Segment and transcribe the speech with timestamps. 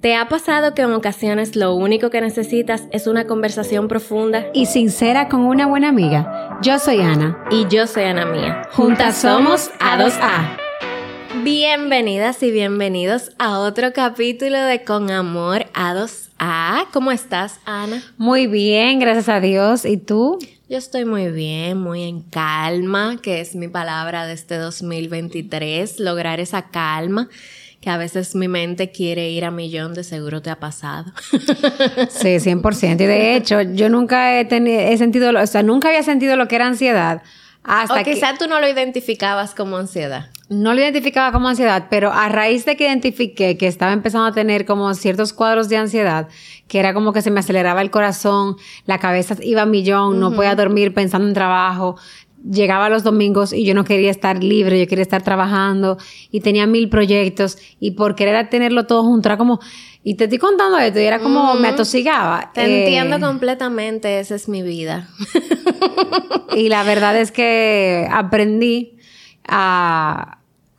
[0.00, 4.46] ¿Te ha pasado que en ocasiones lo único que necesitas es una conversación profunda?
[4.54, 6.56] Y sincera con una buena amiga.
[6.62, 7.44] Yo soy Ana.
[7.50, 8.62] Y yo soy Ana Mía.
[8.70, 10.56] Juntas somos A2A.
[11.42, 16.86] Bienvenidas y bienvenidos a otro capítulo de Con Amor A2A.
[16.92, 18.00] ¿Cómo estás, Ana?
[18.18, 19.84] Muy bien, gracias a Dios.
[19.84, 20.38] ¿Y tú?
[20.68, 26.38] Yo estoy muy bien, muy en calma, que es mi palabra de este 2023, lograr
[26.38, 27.28] esa calma
[27.80, 31.12] que a veces mi mente quiere ir a millón, de seguro te ha pasado.
[32.10, 32.94] sí, 100%.
[32.94, 36.48] Y de hecho, yo nunca he, tenido, he sentido, o sea, nunca había sentido lo
[36.48, 37.22] que era ansiedad.
[37.62, 40.30] Hasta o quizá tú no lo identificabas como ansiedad.
[40.48, 44.32] No lo identificaba como ansiedad, pero a raíz de que identifiqué que estaba empezando a
[44.32, 46.28] tener como ciertos cuadros de ansiedad,
[46.66, 50.32] que era como que se me aceleraba el corazón, la cabeza iba a millón, no
[50.32, 51.96] podía dormir pensando en trabajo,
[52.50, 55.98] llegaba los domingos y yo no quería estar libre, yo quería estar trabajando
[56.30, 59.60] y tenía mil proyectos y por querer tenerlo todo junto era como,
[60.02, 62.50] y te estoy contando esto y era como me atosigaba.
[62.54, 65.08] Te eh, entiendo completamente, esa es mi vida.
[66.56, 68.96] y la verdad es que aprendí
[69.46, 70.38] a,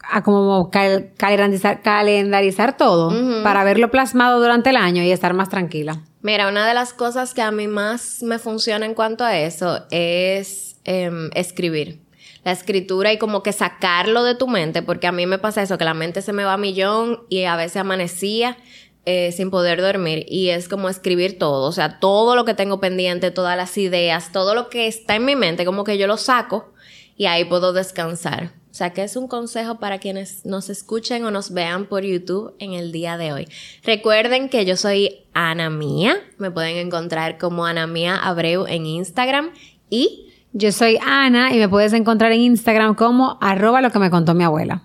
[0.09, 6.01] a como calendarizar, calendarizar todo para verlo plasmado durante el año y estar más tranquila.
[6.21, 9.85] Mira, una de las cosas que a mí más me funciona en cuanto a eso
[9.89, 11.99] es Em, escribir.
[12.43, 15.77] La escritura y como que sacarlo de tu mente, porque a mí me pasa eso,
[15.77, 18.57] que la mente se me va a millón y a veces amanecía
[19.05, 22.79] eh, sin poder dormir y es como escribir todo, o sea, todo lo que tengo
[22.79, 26.17] pendiente, todas las ideas, todo lo que está en mi mente, como que yo lo
[26.17, 26.73] saco
[27.15, 28.53] y ahí puedo descansar.
[28.71, 32.55] O sea, que es un consejo para quienes nos escuchen o nos vean por YouTube
[32.57, 33.47] en el día de hoy.
[33.83, 39.51] Recuerden que yo soy Ana Mía, me pueden encontrar como Ana Mía Abreu en Instagram
[39.91, 44.09] y yo soy Ana y me puedes encontrar en Instagram como arroba lo que me
[44.09, 44.83] contó mi abuela.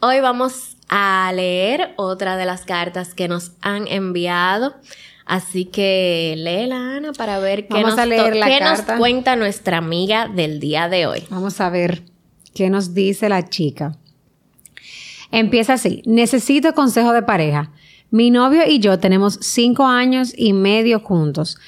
[0.00, 4.74] Hoy vamos a leer otra de las cartas que nos han enviado.
[5.26, 10.88] Así que léela, Ana, para ver qué, nos, qué nos cuenta nuestra amiga del día
[10.88, 11.24] de hoy.
[11.28, 12.02] Vamos a ver
[12.54, 13.96] qué nos dice la chica.
[15.30, 16.02] Empieza así.
[16.06, 17.72] Necesito consejo de pareja.
[18.10, 21.58] Mi novio y yo tenemos cinco años y medio juntos.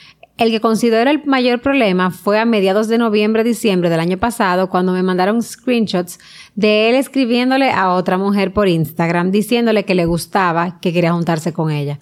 [0.41, 4.93] El que considero el mayor problema fue a mediados de noviembre-diciembre del año pasado cuando
[4.93, 6.19] me mandaron screenshots
[6.55, 11.53] de él escribiéndole a otra mujer por Instagram diciéndole que le gustaba, que quería juntarse
[11.53, 11.99] con ella.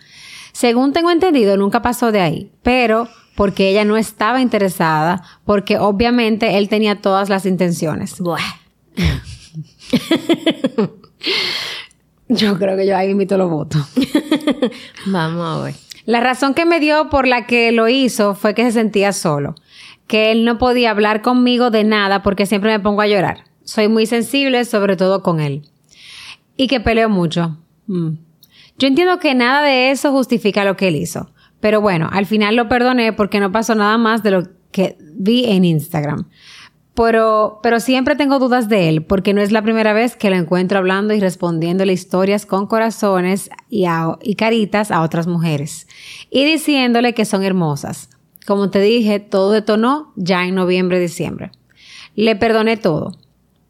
[0.52, 6.58] Según tengo entendido, nunca pasó de ahí, pero porque ella no estaba interesada, porque obviamente
[6.58, 8.18] él tenía todas las intenciones.
[12.28, 13.82] yo creo que yo ahí invito los votos.
[15.06, 15.87] Vamos a ver.
[16.08, 19.56] La razón que me dio por la que lo hizo fue que se sentía solo,
[20.06, 23.44] que él no podía hablar conmigo de nada porque siempre me pongo a llorar.
[23.62, 25.68] Soy muy sensible, sobre todo con él.
[26.56, 27.58] Y que peleo mucho.
[27.88, 28.12] Mm.
[28.78, 31.30] Yo entiendo que nada de eso justifica lo que él hizo.
[31.60, 35.44] Pero bueno, al final lo perdoné porque no pasó nada más de lo que vi
[35.44, 36.26] en Instagram.
[37.00, 40.36] Pero, pero siempre tengo dudas de él, porque no es la primera vez que lo
[40.36, 43.84] encuentro hablando y respondiéndole historias con corazones y,
[44.20, 45.86] y caritas a otras mujeres.
[46.28, 48.10] Y diciéndole que son hermosas.
[48.48, 51.52] Como te dije, todo detonó ya en noviembre, diciembre.
[52.16, 53.16] Le perdoné todo.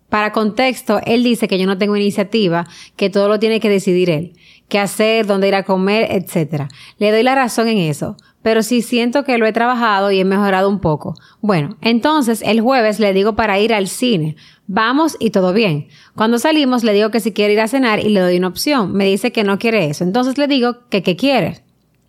[0.08, 2.66] Para contexto, él dice que yo no tengo iniciativa,
[2.96, 4.32] que todo lo tiene que decidir él,
[4.68, 6.64] qué hacer, dónde ir a comer, etc.
[6.98, 10.24] Le doy la razón en eso, pero sí siento que lo he trabajado y he
[10.24, 11.14] mejorado un poco.
[11.40, 14.36] Bueno, entonces el jueves le digo para ir al cine.
[14.66, 15.88] Vamos y todo bien.
[16.14, 18.92] Cuando salimos le digo que si quiere ir a cenar y le doy una opción.
[18.92, 20.04] Me dice que no quiere eso.
[20.04, 21.64] Entonces le digo que qué quiere.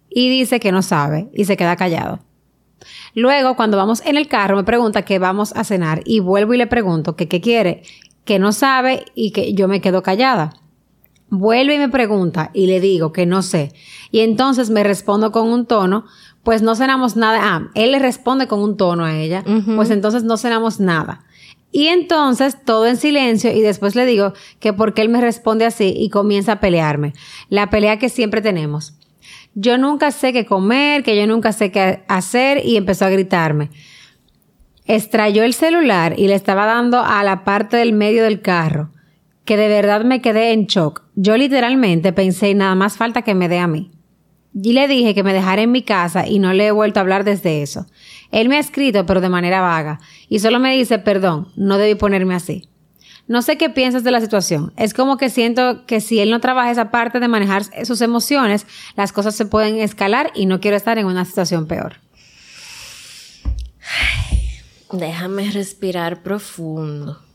[0.09, 2.19] Y dice que no sabe y se queda callado.
[3.15, 6.57] Luego, cuando vamos en el carro, me pregunta que vamos a cenar y vuelvo y
[6.57, 7.83] le pregunto que qué quiere,
[8.25, 10.53] que no sabe y que yo me quedo callada.
[11.31, 13.71] Vuelve y me pregunta y le digo que no sé.
[14.11, 16.05] Y entonces me respondo con un tono,
[16.43, 17.39] pues no cenamos nada.
[17.43, 19.43] Ah, él le responde con un tono a ella,
[19.75, 21.23] pues entonces no cenamos nada.
[21.71, 25.93] Y entonces todo en silencio y después le digo que porque él me responde así
[25.95, 27.13] y comienza a pelearme.
[27.49, 28.95] La pelea que siempre tenemos.
[29.53, 33.69] Yo nunca sé qué comer, que yo nunca sé qué hacer y empezó a gritarme.
[34.85, 38.89] Estrayó el celular y le estaba dando a la parte del medio del carro
[39.49, 41.01] que de verdad me quedé en shock.
[41.21, 43.91] Yo literalmente pensé, nada más falta que me dé a mí.
[44.53, 47.01] Y le dije que me dejara en mi casa y no le he vuelto a
[47.01, 47.87] hablar desde eso.
[48.31, 49.99] Él me ha escrito, pero de manera vaga,
[50.29, 52.69] y solo me dice, perdón, no debí ponerme así.
[53.27, 54.71] No sé qué piensas de la situación.
[54.77, 58.65] Es como que siento que si él no trabaja esa parte de manejar sus emociones,
[58.95, 61.95] las cosas se pueden escalar y no quiero estar en una situación peor.
[64.93, 67.28] déjame respirar profundo.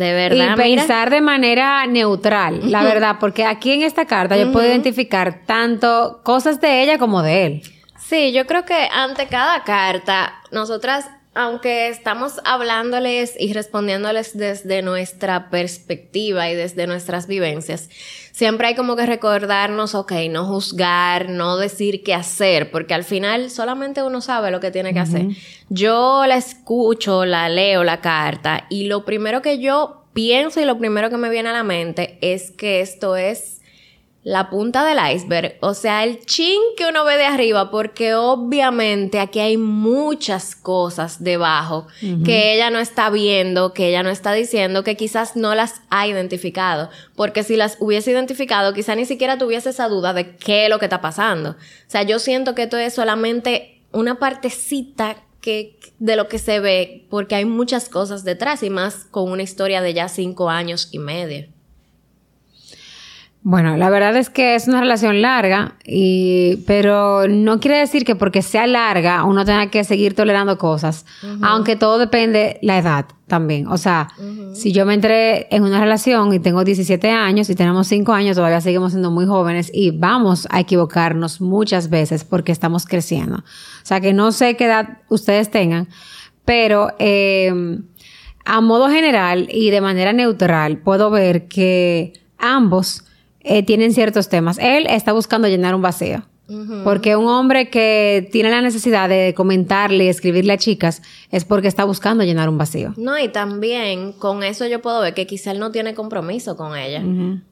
[0.00, 0.54] De verdad.
[0.54, 5.42] Y pensar de manera neutral, la verdad, porque aquí en esta carta yo puedo identificar
[5.44, 7.62] tanto cosas de ella como de él.
[7.98, 15.48] Sí, yo creo que ante cada carta, nosotras aunque estamos hablándoles y respondiéndoles desde nuestra
[15.48, 17.88] perspectiva y desde nuestras vivencias,
[18.32, 23.50] siempre hay como que recordarnos, ok, no juzgar, no decir qué hacer, porque al final
[23.50, 25.26] solamente uno sabe lo que tiene que hacer.
[25.68, 30.78] Yo la escucho, la leo la carta y lo primero que yo pienso y lo
[30.78, 33.59] primero que me viene a la mente es que esto es
[34.22, 39.18] la punta del iceberg, o sea, el chin que uno ve de arriba, porque obviamente
[39.18, 41.86] aquí hay muchas cosas debajo
[42.24, 46.06] que ella no está viendo, que ella no está diciendo, que quizás no las ha
[46.06, 50.70] identificado, porque si las hubiese identificado, quizás ni siquiera tuviese esa duda de qué es
[50.70, 51.50] lo que está pasando.
[51.52, 51.56] O
[51.86, 57.06] sea, yo siento que esto es solamente una partecita que, de lo que se ve,
[57.08, 60.98] porque hay muchas cosas detrás y más con una historia de ya cinco años y
[60.98, 61.48] medio.
[63.42, 68.14] Bueno, la verdad es que es una relación larga, y, pero no quiere decir que
[68.14, 71.06] porque sea larga uno tenga que seguir tolerando cosas,
[71.40, 73.66] aunque todo depende la edad también.
[73.68, 74.08] O sea,
[74.52, 78.36] si yo me entré en una relación y tengo 17 años y tenemos 5 años,
[78.36, 83.36] todavía seguimos siendo muy jóvenes y vamos a equivocarnos muchas veces porque estamos creciendo.
[83.36, 85.88] O sea, que no sé qué edad ustedes tengan,
[86.44, 87.78] pero eh,
[88.44, 93.04] a modo general y de manera neutral puedo ver que ambos
[93.42, 94.58] eh, tienen ciertos temas.
[94.58, 96.22] Él está buscando llenar un vacío.
[96.82, 101.00] Porque un hombre que tiene la necesidad de comentarle y escribirle a chicas
[101.30, 102.92] es porque está buscando llenar un vacío.
[102.96, 106.76] No, y también con eso yo puedo ver que quizá él no tiene compromiso con
[106.76, 107.04] ella.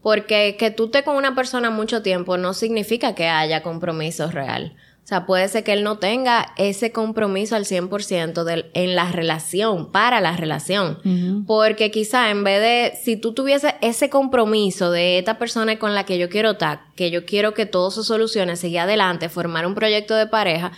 [0.03, 4.75] Porque que tú estés con una persona mucho tiempo no significa que haya compromiso real.
[5.09, 9.11] O sea, puede ser que él no tenga ese compromiso al 100% de, en la
[9.11, 10.99] relación, para la relación.
[11.47, 16.05] Porque quizá en vez de, si tú tuvieses ese compromiso de esta persona con la
[16.05, 19.75] que yo quiero estar, que yo quiero que todo se solucione, seguir adelante, formar un
[19.75, 20.73] proyecto de pareja,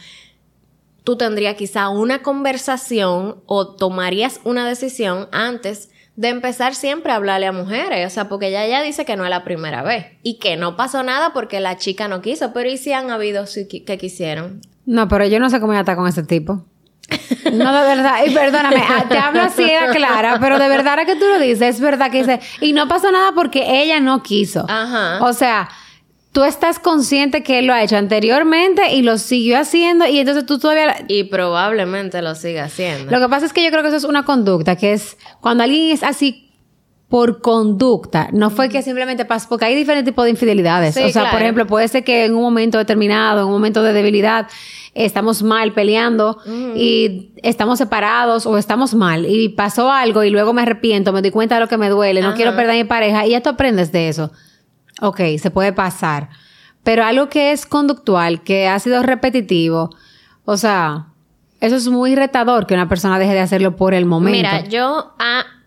[1.03, 7.47] tú tendrías quizá una conversación o tomarías una decisión antes de empezar siempre a hablarle
[7.47, 10.39] a mujeres, o sea, porque ella ya dice que no es la primera vez y
[10.39, 13.45] que no pasó nada porque la chica no quiso, pero ¿y si han habido
[13.87, 14.61] que quisieron?
[14.87, 16.65] No, pero yo no sé cómo ella está con ese tipo.
[17.53, 21.17] No, de verdad, y perdóname, ah, te hablo así era clara, pero de verdad que
[21.17, 24.67] tú lo dices, es verdad que dice, y no pasó nada porque ella no quiso.
[24.69, 25.25] Ajá.
[25.25, 25.69] O sea,
[26.32, 30.47] tú estás consciente que él lo ha hecho anteriormente y lo siguió haciendo y entonces
[30.47, 31.05] tú todavía...
[31.09, 33.11] Y probablemente lo siga haciendo.
[33.11, 35.65] Lo que pasa es que yo creo que eso es una conducta, que es cuando
[35.65, 36.47] alguien es así
[37.09, 40.97] por conducta, no fue que simplemente pasó, porque hay diferentes tipos de infidelidades.
[40.97, 43.93] o sea, por ejemplo, puede ser que en un momento determinado, en un momento de
[43.93, 44.47] debilidad,
[44.94, 46.38] estamos mal peleando
[46.76, 51.33] y estamos separados o estamos mal y pasó algo y luego me arrepiento, me doy
[51.33, 53.50] cuenta de lo que me duele, no quiero perder a mi pareja y ya tú
[53.50, 54.31] aprendes de eso.
[55.00, 56.29] Ok, se puede pasar.
[56.82, 59.91] Pero algo que es conductual, que ha sido repetitivo,
[60.44, 61.08] o sea,
[61.61, 64.37] eso es muy retador que una persona deje de hacerlo por el momento.
[64.37, 65.14] Mira, yo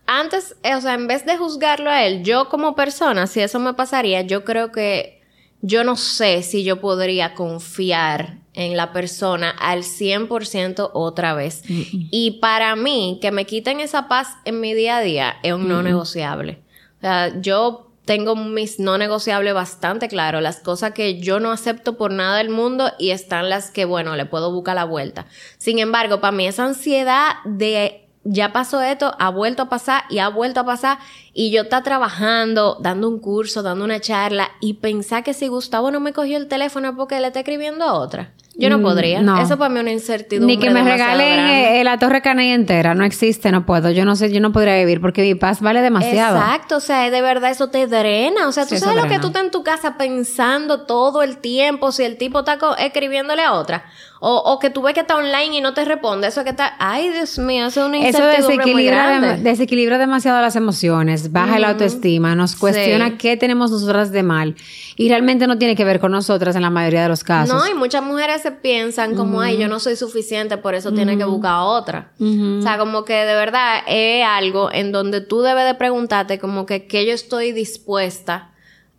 [0.07, 3.73] antes, o sea, en vez de juzgarlo a él, yo como persona, si eso me
[3.73, 5.21] pasaría, yo creo que
[5.61, 11.63] yo no sé si yo podría confiar en la persona al 100% otra vez.
[11.67, 15.67] Y para mí, que me quiten esa paz en mi día a día es un
[15.67, 16.61] no negociable.
[16.97, 21.97] O sea, yo tengo mis no negociables bastante claro, las cosas que yo no acepto
[21.97, 25.25] por nada del mundo y están las que, bueno, le puedo buscar la vuelta.
[25.57, 30.19] Sin embargo, para mí esa ansiedad de ya pasó esto, ha vuelto a pasar y
[30.19, 30.97] ha vuelto a pasar
[31.33, 35.91] y yo está trabajando, dando un curso, dando una charla y pensar que si Gustavo
[35.91, 38.33] no me cogió el teléfono porque le está escribiendo a otra.
[38.55, 39.19] Yo no mm, podría.
[39.41, 40.55] Eso para mí es una incertidumbre.
[40.55, 42.93] Ni que me regalen eh, la Torre Caney entera.
[42.93, 43.89] No existe, no puedo.
[43.89, 46.37] Yo no sé, yo no podría vivir porque mi paz vale demasiado.
[46.37, 46.77] Exacto.
[46.77, 48.47] O sea, de verdad eso te drena.
[48.47, 51.91] O sea, tú sabes lo que tú estás en tu casa pensando todo el tiempo
[51.91, 53.85] si el tipo está escribiéndole a otra.
[54.25, 56.29] O, o, que tú ves que está online y no te responde.
[56.29, 56.75] Eso que está.
[56.79, 59.43] Ay, Dios mío, eso es una incertidumbre eso desequilibra, muy grande.
[59.43, 64.55] desequilibra demasiado las emociones, baja la autoestima, nos cuestiona qué tenemos nosotras de mal.
[64.95, 67.53] Y realmente no tiene que ver con nosotras en la mayoría de los casos.
[67.53, 71.17] No, y muchas mujeres se piensan como, ay, yo no soy suficiente, por eso tiene
[71.17, 72.13] que buscar otra.
[72.17, 76.65] O sea, como que de verdad es algo en donde tú debes de preguntarte como
[76.65, 78.52] que qué yo estoy dispuesta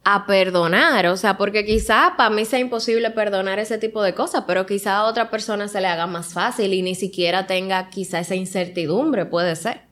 [0.04, 4.44] a perdonar, o sea, porque quizá para mí sea imposible perdonar ese tipo de cosas,
[4.46, 8.20] pero quizá a otra persona se le haga más fácil y ni siquiera tenga quizá
[8.20, 9.82] esa incertidumbre, puede ser.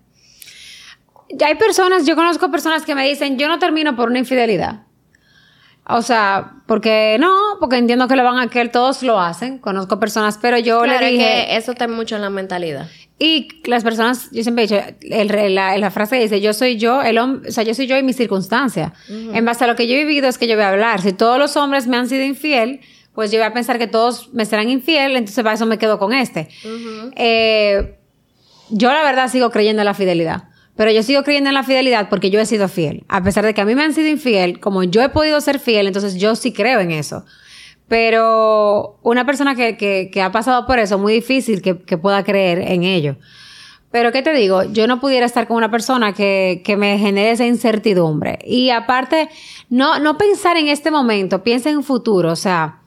[1.30, 4.82] Ya hay personas, yo conozco personas que me dicen, yo no termino por una infidelidad.
[5.88, 9.98] O sea, porque no, porque entiendo que lo van a querer, todos lo hacen, conozco
[9.98, 11.16] personas, pero yo le dije...
[11.16, 12.86] que eso está mucho en la mentalidad.
[13.18, 17.02] Y las personas, yo siempre he dicho, el, la, la, frase dice, yo soy yo,
[17.02, 18.92] el hombre, o sea, yo soy yo y mis circunstancias.
[19.08, 21.00] En base a lo que yo he vivido es que yo voy a hablar.
[21.02, 22.80] Si todos los hombres me han sido infiel,
[23.14, 25.98] pues yo voy a pensar que todos me serán infiel, entonces para eso me quedo
[25.98, 26.48] con este.
[27.16, 27.98] eh,
[28.70, 30.44] yo la verdad sigo creyendo en la fidelidad.
[30.74, 33.04] Pero yo sigo creyendo en la fidelidad porque yo he sido fiel.
[33.08, 35.58] A pesar de que a mí me han sido infiel, como yo he podido ser
[35.58, 37.26] fiel, entonces yo sí creo en eso.
[37.92, 42.24] Pero una persona que, que, que ha pasado por eso, muy difícil que, que, pueda
[42.24, 43.16] creer en ello.
[43.90, 44.62] Pero ¿qué te digo?
[44.64, 48.38] Yo no pudiera estar con una persona que, que me genere esa incertidumbre.
[48.46, 49.28] Y aparte,
[49.68, 52.32] no, no pensar en este momento, piensa en futuro.
[52.32, 52.80] O sea,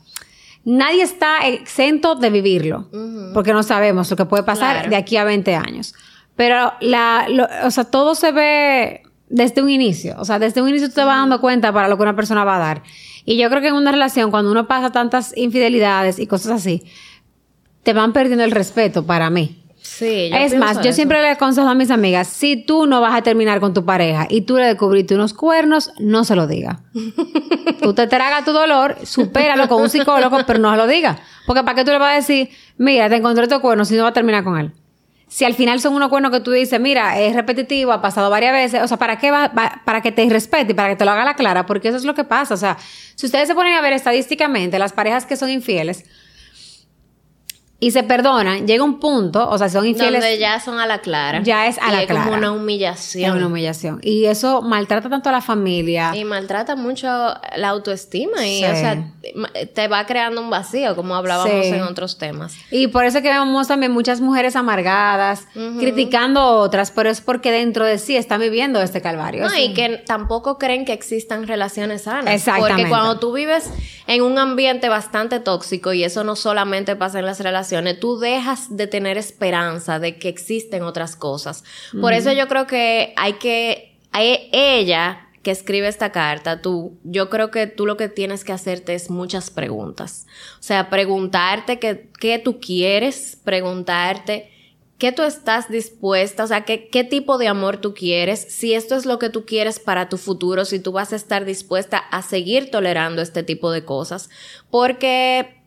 [0.64, 2.90] nadie está exento de vivirlo.
[3.36, 4.90] Porque no sabemos lo que puede pasar claro.
[4.90, 5.94] de aquí a 20 años.
[6.36, 10.16] Pero la, lo, o sea, todo se ve desde un inicio.
[10.18, 12.44] O sea, desde un inicio tú te vas dando cuenta para lo que una persona
[12.44, 12.84] va a dar.
[13.26, 16.84] Y yo creo que en una relación, cuando uno pasa tantas infidelidades y cosas así,
[17.84, 19.62] te van perdiendo el respeto para mí.
[19.82, 20.94] Sí, yo es más, yo eso.
[20.94, 24.26] siempre le aconsejo a mis amigas, si tú no vas a terminar con tu pareja
[24.30, 26.82] y tú le descubriste unos cuernos, no se lo diga.
[27.82, 31.20] tú te tragas tu dolor, supéralo con un psicólogo, pero no se lo digas.
[31.46, 34.04] Porque ¿para qué tú le vas a decir, mira, te encontré tu cuerno si no
[34.04, 34.72] va a terminar con él?
[35.36, 38.54] Si al final son unos cuernos que tú dices, mira, es repetitivo, ha pasado varias
[38.54, 39.52] veces, o sea, ¿para qué va,
[39.84, 42.06] Para que te respete y para que te lo haga la clara, porque eso es
[42.06, 42.54] lo que pasa.
[42.54, 42.78] O sea,
[43.16, 46.06] si ustedes se ponen a ver estadísticamente, las parejas que son infieles
[47.78, 50.22] y se perdonan, llega un punto, o sea, son infieles.
[50.22, 51.42] Donde ya son a la clara.
[51.44, 52.24] Ya es a y la es clara.
[52.24, 53.30] como una humillación.
[53.30, 54.00] Es una humillación.
[54.02, 56.16] Y eso maltrata tanto a la familia.
[56.16, 58.48] Y maltrata mucho la autoestima.
[58.48, 58.64] Y, sí.
[58.64, 59.12] o sea,
[59.74, 61.74] te va creando un vacío, como hablábamos sí.
[61.74, 62.56] en otros temas.
[62.72, 65.80] Y por eso que vemos también muchas mujeres amargadas, uh -huh.
[65.80, 69.44] criticando a otras, pero es porque dentro de sí están viviendo este calvario.
[69.44, 69.64] No, sí.
[69.64, 72.34] y que tampoco creen que existan relaciones sanas.
[72.34, 72.84] Exactamente.
[72.84, 73.70] Porque cuando tú vives
[74.08, 77.65] en un ambiente bastante tóxico, y eso no solamente pasa en las relaciones,
[78.00, 81.64] tú dejas de tener esperanza de que existen otras cosas.
[81.92, 82.18] Por uh -huh.
[82.18, 87.52] eso yo creo que hay que, hay, ella que escribe esta carta, tú, yo creo
[87.52, 90.26] que tú lo que tienes que hacerte es muchas preguntas.
[90.60, 94.50] O sea, preguntarte qué, qué tú quieres, preguntarte
[94.98, 98.96] qué tú estás dispuesta, o sea, qué, qué tipo de amor tú quieres, si esto
[98.96, 102.22] es lo que tú quieres para tu futuro, si tú vas a estar dispuesta a
[102.22, 104.30] seguir tolerando este tipo de cosas.
[104.72, 105.62] Porque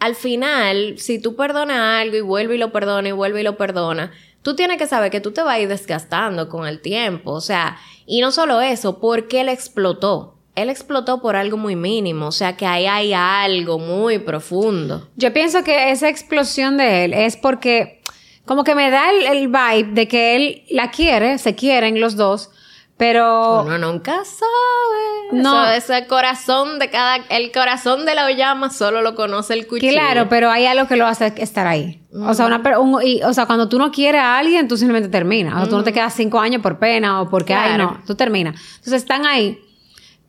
[0.00, 3.56] al final, si tú perdonas algo y vuelve y lo perdona y vuelve y lo
[3.56, 4.12] perdona,
[4.42, 7.32] tú tienes que saber que tú te vas a ir desgastando con el tiempo.
[7.32, 7.76] O sea,
[8.06, 10.36] y no solo eso, porque él explotó.
[10.54, 15.08] Él explotó por algo muy mínimo, o sea que ahí hay algo muy profundo.
[15.14, 18.02] Yo pienso que esa explosión de él es porque
[18.44, 22.16] como que me da el, el vibe de que él la quiere, se quieren los
[22.16, 22.50] dos,
[22.98, 25.40] pero uno nunca sabe.
[25.40, 29.68] No, Eso, ese corazón de cada el corazón de la llama solo lo conoce el
[29.68, 29.92] cuchillo.
[29.92, 32.02] Claro, pero hay algo que lo hace estar ahí.
[32.12, 32.28] Mm.
[32.28, 35.08] O sea, una un, y, o sea, cuando tú no quieres a alguien, tú simplemente
[35.08, 35.54] terminas.
[35.54, 35.70] O sea, mm.
[35.70, 37.70] tú no te quedas cinco años por pena o porque claro.
[37.70, 38.60] ay no, tú terminas.
[38.78, 39.60] Entonces están ahí.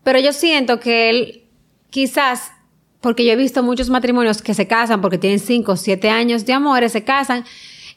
[0.04, 1.44] Pero yo siento que él
[1.90, 2.52] quizás
[3.02, 6.54] porque yo he visto muchos matrimonios que se casan porque tienen cinco, siete años de
[6.54, 7.46] amores, se casan.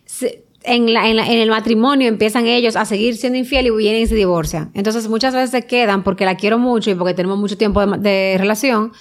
[0.07, 3.71] Se, en, la, en, la, en, el matrimonio empiezan ellos a seguir siendo infiel y
[3.71, 4.71] vienen y se divorcian.
[4.75, 7.99] Entonces muchas veces se quedan porque la quiero mucho y porque tenemos mucho tiempo de,
[7.99, 8.93] de relación.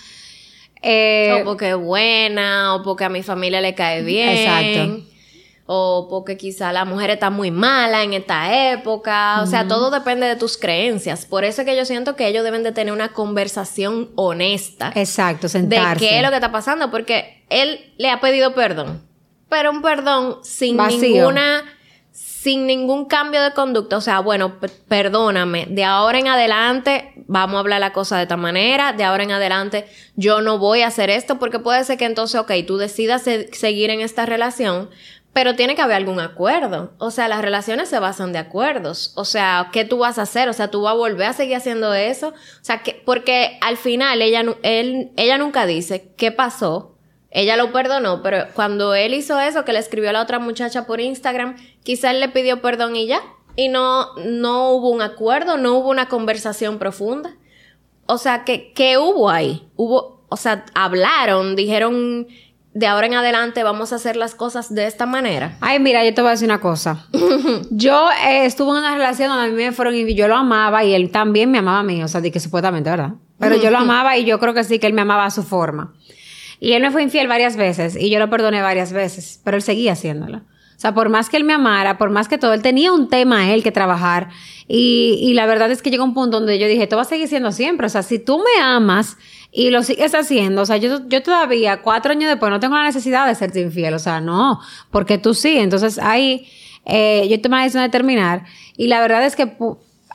[0.82, 4.30] Eh, o porque es buena, o porque a mi familia le cae bien.
[4.30, 5.08] Exacto.
[5.74, 9.42] O porque quizá la mujer está muy mala en esta época.
[9.42, 11.26] O sea, todo depende de tus creencias.
[11.26, 14.92] Por eso es que yo siento que ellos deben de tener una conversación honesta.
[14.96, 16.04] Exacto, sentarse.
[16.04, 16.92] De qué es lo que está pasando.
[16.92, 19.11] Porque él le ha pedido perdón
[19.52, 21.00] pero un perdón sin Vacío.
[21.02, 21.64] ninguna
[22.12, 27.60] sin ningún cambio de conducta, o sea, bueno, perdóname, de ahora en adelante vamos a
[27.60, 31.12] hablar la cosa de esta manera, de ahora en adelante yo no voy a hacer
[31.12, 34.90] esto porque puede ser que entonces, ok, tú decidas se seguir en esta relación,
[35.34, 36.94] pero tiene que haber algún acuerdo.
[36.98, 39.14] O sea, las relaciones se basan de acuerdos.
[39.16, 40.50] O sea, ¿qué tú vas a hacer?
[40.50, 42.30] O sea, tú vas a volver a seguir haciendo eso.
[42.30, 46.91] O sea, que, porque al final ella, él, ella nunca dice qué pasó,
[47.32, 50.86] ella lo perdonó, pero cuando él hizo eso, que le escribió a la otra muchacha
[50.86, 53.22] por Instagram, quizá él le pidió perdón y ya.
[53.56, 57.36] Y no, no hubo un acuerdo, no hubo una conversación profunda.
[58.06, 59.68] O sea, ¿qué, qué hubo ahí?
[59.78, 62.28] Hubo, o sea, hablaron, dijeron,
[62.74, 65.58] de ahora en adelante vamos a hacer las cosas de esta manera.
[65.62, 67.06] Ay, mira, yo te voy a decir una cosa.
[67.70, 70.84] yo eh, estuve en una relación donde a mí me fueron y yo lo amaba
[70.84, 73.14] y él también me amaba a mí, o sea, de que supuestamente, ¿verdad?
[73.40, 75.44] Pero yo lo amaba y yo creo que sí que él me amaba a su
[75.44, 75.94] forma.
[76.62, 79.64] Y él me fue infiel varias veces y yo lo perdoné varias veces, pero él
[79.64, 80.38] seguía haciéndolo.
[80.38, 83.10] O sea, por más que él me amara, por más que todo, él tenía un
[83.10, 84.30] tema él que trabajar.
[84.68, 87.06] Y, y la verdad es que llegó un punto donde yo dije, esto va a
[87.06, 87.88] seguir siendo siempre.
[87.88, 89.18] O sea, si tú me amas
[89.52, 92.84] y lo sigues haciendo, o sea, yo, yo todavía, cuatro años después, no tengo la
[92.84, 93.96] necesidad de serte infiel.
[93.96, 94.60] O sea, no,
[94.92, 95.58] porque tú sí.
[95.58, 96.48] Entonces ahí
[96.86, 98.46] eh, yo tomé la decisión de terminar.
[98.78, 99.52] Y la verdad es que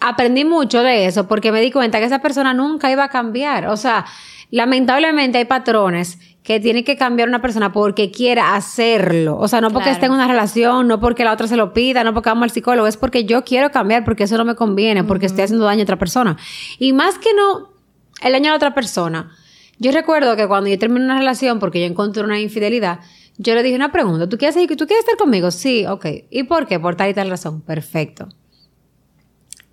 [0.01, 3.67] aprendí mucho de eso porque me di cuenta que esa persona nunca iba a cambiar.
[3.67, 4.07] O sea,
[4.51, 9.37] lamentablemente hay patrones que tiene que cambiar una persona porque quiera hacerlo.
[9.37, 12.05] O sea, no porque esté en una relación, no porque la otra se lo pida,
[12.05, 15.03] no porque vamos al psicólogo, es porque yo quiero cambiar, porque eso no me conviene,
[15.03, 16.37] porque estoy haciendo daño a otra persona.
[16.79, 17.73] Y más que no
[18.23, 19.33] el daño a la otra persona.
[19.79, 23.01] Yo recuerdo que cuando yo terminé una relación, porque yo encontré una infidelidad,
[23.39, 25.51] yo le dije una pregunta, ¿tú quieres, ¿tú quieres estar conmigo?
[25.51, 26.07] Sí, ok.
[26.31, 26.81] ¿Y por qué?
[26.81, 27.61] Por tal y tal razón.
[27.61, 28.29] Perfecto.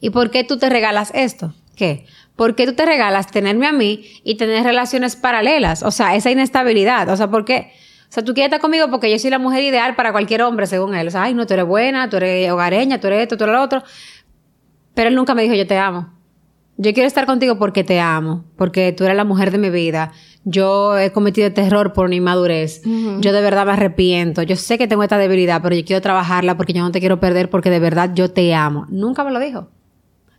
[0.01, 1.53] ¿Y por qué tú te regalas esto?
[1.75, 2.06] ¿Qué?
[2.36, 5.84] ¿Por qué tú te regalas tenerme a mí y tener relaciones paralelas?
[5.84, 7.10] O sea, esa inestabilidad.
[7.10, 7.72] O sea, ¿por qué?
[8.10, 10.68] O sea, tú quieres estar conmigo porque yo soy la mujer ideal para cualquier hombre,
[10.68, 11.08] según él.
[11.08, 13.56] O sea, ay, no, tú eres buena, tú eres hogareña, tú eres esto, tú eres
[13.56, 13.84] lo otro.
[14.94, 16.13] Pero él nunca me dijo, yo te amo.
[16.78, 20.12] Yo quiero estar contigo porque te amo, porque tú eres la mujer de mi vida.
[20.44, 22.82] Yo he cometido terror por mi inmadurez.
[22.84, 24.42] Yo de verdad me arrepiento.
[24.42, 27.20] Yo sé que tengo esta debilidad, pero yo quiero trabajarla porque yo no te quiero
[27.20, 28.86] perder porque de verdad yo te amo.
[28.90, 29.70] Nunca me lo dijo.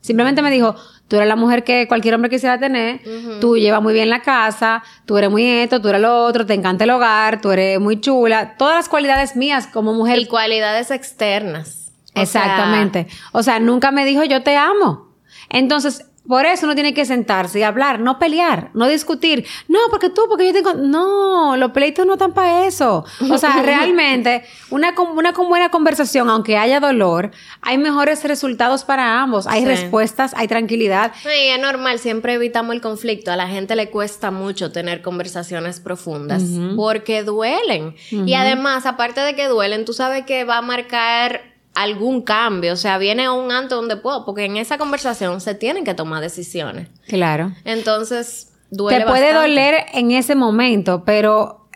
[0.04, 0.74] Simplemente me dijo,
[1.08, 3.00] tú eres la mujer que cualquier hombre quisiera tener,
[3.40, 6.52] tú llevas muy bien la casa, tú eres muy esto, tú eres lo otro, te
[6.52, 10.18] encanta el hogar, tú eres muy chula, todas las cualidades mías como mujer.
[10.18, 11.90] Y cualidades externas.
[12.14, 13.06] Exactamente.
[13.32, 15.08] o sea, nunca me dijo yo te amo.
[15.48, 19.46] Entonces, por eso uno tiene que sentarse y hablar, no pelear, no discutir.
[19.68, 20.74] No, porque tú, porque yo tengo.
[20.74, 23.04] No, los pleitos no están para eso.
[23.30, 29.46] O sea, realmente, una, una buena conversación, aunque haya dolor, hay mejores resultados para ambos.
[29.46, 31.12] Hay respuestas, hay tranquilidad.
[31.22, 33.30] Sí, es normal, siempre evitamos el conflicto.
[33.30, 36.42] A la gente le cuesta mucho tener conversaciones profundas
[36.76, 37.96] porque duelen.
[38.10, 42.76] Y además, aparte de que duelen, tú sabes que va a marcar algún cambio, o
[42.76, 46.88] sea, viene un antes donde puedo, porque en esa conversación se tienen que tomar decisiones.
[47.08, 47.52] Claro.
[47.64, 51.68] Entonces, duele Te puede doler en ese momento, pero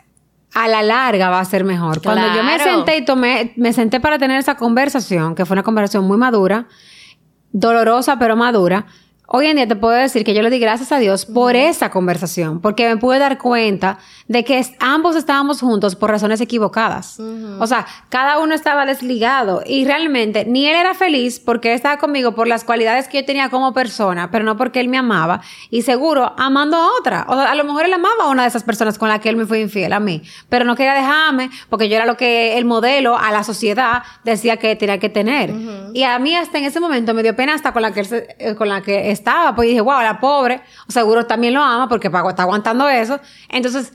[0.54, 2.02] a la larga va a ser mejor.
[2.02, 5.62] Cuando yo me senté y tomé, me senté para tener esa conversación, que fue una
[5.62, 6.66] conversación muy madura,
[7.52, 8.86] dolorosa pero madura,
[9.30, 11.90] Hoy en día te puedo decir que yo le di gracias a Dios por esa
[11.90, 17.20] conversación, porque me pude dar cuenta de que ambos estábamos juntos por razones equivocadas.
[17.60, 22.34] O sea, cada uno estaba desligado y realmente ni él era feliz porque estaba conmigo
[22.34, 25.42] por las cualidades que yo tenía como persona, pero no porque él me amaba.
[25.68, 27.26] Y seguro amando a otra.
[27.28, 29.28] O sea, a lo mejor él amaba a una de esas personas con la que
[29.28, 32.56] él me fue infiel a mí, pero no quería dejarme porque yo era lo que
[32.56, 35.52] el modelo a la sociedad decía que tenía que tener.
[35.92, 38.00] Y a mí hasta en ese momento me dio pena hasta con la que,
[38.38, 42.08] él, con la que estaba, pues dije, wow, la pobre, seguro también lo ama porque
[42.08, 43.20] está aguantando eso.
[43.48, 43.92] Entonces,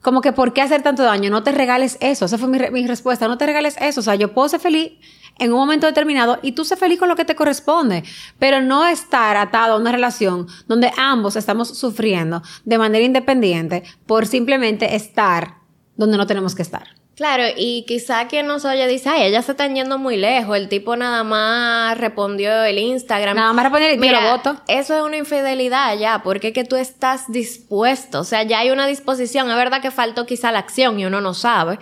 [0.00, 1.30] como que, ¿por qué hacer tanto daño?
[1.30, 2.24] No te regales eso.
[2.24, 3.28] Esa fue mi, mi, respuesta.
[3.28, 4.00] No te regales eso.
[4.00, 4.92] O sea, yo puedo ser feliz
[5.38, 8.02] en un momento determinado y tú ser feliz con lo que te corresponde,
[8.38, 14.26] pero no estar atado a una relación donde ambos estamos sufriendo de manera independiente por
[14.26, 15.56] simplemente estar
[15.96, 17.01] donde no tenemos que estar.
[17.14, 20.68] Claro, y quizá quien nos oye dice, ay, ellas se están yendo muy lejos, el
[20.68, 23.36] tipo nada más respondió el Instagram.
[23.36, 24.56] Nada más respondió el Mira, voto.
[24.66, 28.86] Eso es una infidelidad ya, porque que tú estás dispuesto, o sea, ya hay una
[28.86, 31.78] disposición, es verdad que faltó quizá la acción y uno no sabe,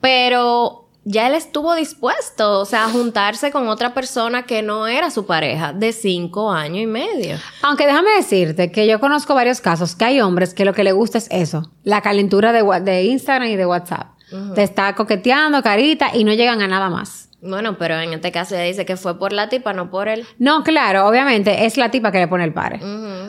[0.00, 5.10] pero ya él estuvo dispuesto, o sea, a juntarse con otra persona que no era
[5.10, 7.38] su pareja de cinco años y medio.
[7.62, 10.92] Aunque déjame decirte que yo conozco varios casos que hay hombres que lo que le
[10.92, 14.11] gusta es eso, la calentura de, de Instagram y de WhatsApp.
[14.54, 17.28] Te está coqueteando, carita, y no llegan a nada más.
[17.42, 20.24] Bueno, pero en este caso ella dice que fue por la tipa, no por él.
[20.38, 22.80] No, claro, obviamente es la tipa que le pone el pare.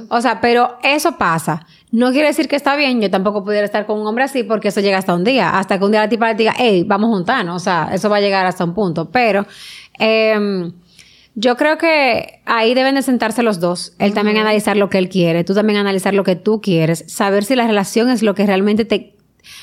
[0.09, 1.65] O sea, pero eso pasa.
[1.91, 4.67] No quiere decir que está bien, yo tampoco pudiera estar con un hombre así porque
[4.67, 7.09] eso llega hasta un día, hasta que un día la tipa le diga, hey, vamos
[7.09, 7.55] a juntarnos.
[7.55, 9.09] O sea, eso va a llegar hasta un punto.
[9.09, 9.47] Pero
[9.97, 10.71] eh,
[11.35, 13.95] yo creo que ahí deben de sentarse los dos.
[13.97, 17.43] Él también analizar lo que él quiere, tú también analizar lo que tú quieres, saber
[17.43, 19.15] si la relación es lo que realmente te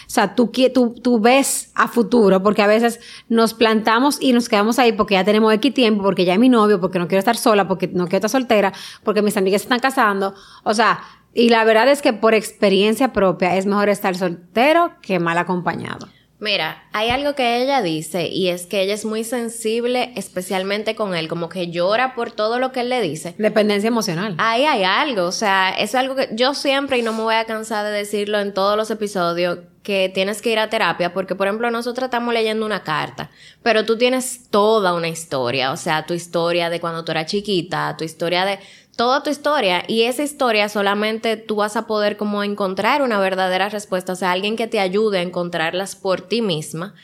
[0.06, 4.48] o sea, tú, tú, tú ves a futuro, porque a veces nos plantamos y nos
[4.48, 7.20] quedamos ahí porque ya tenemos X tiempo, porque ya es mi novio, porque no quiero
[7.20, 8.72] estar sola, porque no quiero estar soltera,
[9.04, 10.34] porque mis amigas se están casando.
[10.64, 11.00] O sea,
[11.32, 16.08] y la verdad es que por experiencia propia es mejor estar soltero que mal acompañado.
[16.40, 21.14] Mira, hay algo que ella dice y es que ella es muy sensible, especialmente con
[21.14, 23.34] él, como que llora por todo lo que él le dice.
[23.36, 24.36] Dependencia emocional.
[24.38, 27.44] Ahí hay algo, o sea, es algo que yo siempre, y no me voy a
[27.44, 31.46] cansar de decirlo en todos los episodios, que tienes que ir a terapia, porque por
[31.46, 33.30] ejemplo nosotros estamos leyendo una carta,
[33.62, 37.96] pero tú tienes toda una historia, o sea, tu historia de cuando tú eras chiquita,
[37.96, 38.58] tu historia de
[38.96, 43.70] toda tu historia y esa historia solamente tú vas a poder como encontrar una verdadera
[43.70, 46.94] respuesta, o sea, alguien que te ayude a encontrarlas por ti misma.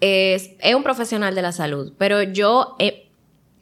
[0.00, 3.10] es, es un profesional de la salud, pero yo eh,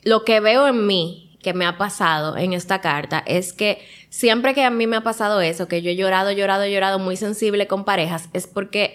[0.05, 4.55] lo que veo en mí que me ha pasado en esta carta es que siempre
[4.55, 7.67] que a mí me ha pasado eso, que yo he llorado, llorado, llorado, muy sensible
[7.67, 8.95] con parejas, es porque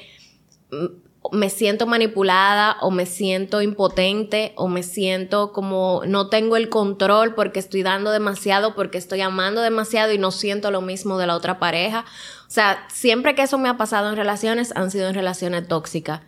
[0.71, 6.69] mm, me siento manipulada o me siento impotente o me siento como no tengo el
[6.69, 11.27] control porque estoy dando demasiado, porque estoy amando demasiado y no siento lo mismo de
[11.27, 12.05] la otra pareja.
[12.47, 16.21] O sea, siempre que eso me ha pasado en relaciones, han sido en relaciones tóxicas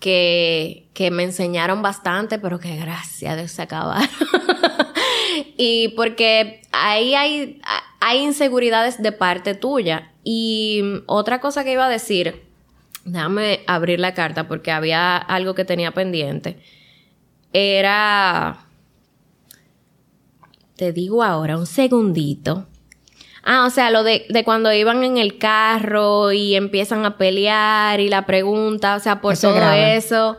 [0.00, 4.08] que, que me enseñaron bastante, pero que gracias a Dios se acabaron.
[5.60, 7.60] y porque ahí hay,
[8.00, 10.12] hay inseguridades de parte tuya.
[10.22, 12.44] Y otra cosa que iba a decir,
[13.04, 16.60] déjame abrir la carta porque había algo que tenía pendiente,
[17.52, 18.66] era,
[20.76, 22.68] te digo ahora, un segundito.
[23.42, 27.98] Ah, o sea, lo de, de, cuando iban en el carro y empiezan a pelear
[27.98, 30.36] y la pregunta, o sea, por todo eso.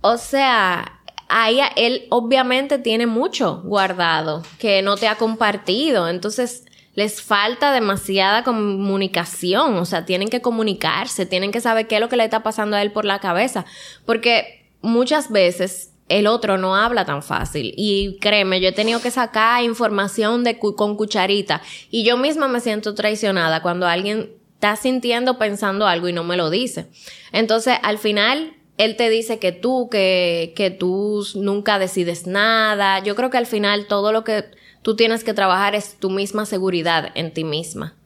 [0.00, 0.97] O sea,
[1.28, 6.08] ahí él obviamente tiene mucho guardado que no te ha compartido.
[6.08, 6.64] Entonces,
[6.94, 9.76] les falta demasiada comunicación.
[9.76, 12.76] O sea, tienen que comunicarse, tienen que saber qué es lo que le está pasando
[12.76, 13.64] a él por la cabeza.
[14.04, 17.72] Porque muchas veces el otro no habla tan fácil.
[17.76, 21.62] Y créeme, yo he tenido que sacar información de con cucharita.
[21.90, 26.36] Y yo misma me siento traicionada cuando alguien está sintiendo, pensando algo y no me
[26.36, 26.88] lo dice.
[27.30, 33.00] Entonces, al final, él te dice que tú, que, que tú nunca decides nada.
[33.00, 34.44] Yo creo que al final todo lo que
[34.82, 37.96] tú tienes que trabajar es tu misma seguridad en ti misma.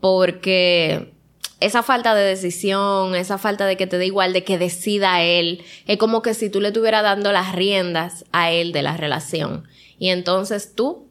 [0.00, 1.12] Porque
[1.58, 5.64] esa falta de decisión, esa falta de que te dé igual, de que decida él,
[5.86, 9.64] es como que si tú le estuvieras dando las riendas a él de la relación.
[9.98, 11.08] Y entonces tú,